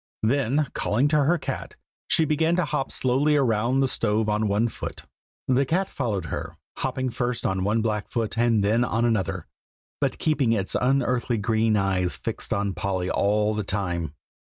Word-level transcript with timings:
Then, 0.23 0.67
calling 0.73 1.07
to 1.09 1.25
her 1.25 1.37
cat, 1.37 1.75
she 2.07 2.25
began 2.25 2.55
to 2.55 2.65
hop 2.65 2.91
slowly 2.91 3.37
round 3.37 3.83
the 3.83 3.87
stove 3.87 4.29
on 4.29 4.47
one 4.47 4.67
foot. 4.67 5.03
The 5.47 5.63
cat 5.63 5.87
followed 5.89 6.25
her, 6.33 6.55
hopping 6.77 7.11
first 7.11 7.45
on 7.45 7.63
one 7.63 7.83
black 7.83 8.09
foot 8.09 8.35
and 8.35 8.63
then 8.63 8.83
on 8.83 9.05
another, 9.05 9.45
but 9.99 10.17
keeping 10.17 10.53
its 10.53 10.73
unearthly 10.73 11.37
green 11.37 11.77
eyes 11.77 12.15
fixed 12.15 12.51
on 12.51 12.73
Polly 12.73 13.11
all 13.11 13.53
the 13.53 13.63
time. 13.63 14.15